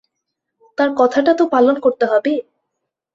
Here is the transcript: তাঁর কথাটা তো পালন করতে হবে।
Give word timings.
তাঁর 0.77 0.89
কথাটা 0.97 1.31
তো 1.33 1.43
পালন 1.47 1.75
করতে 1.79 2.05
হবে। 2.05 2.33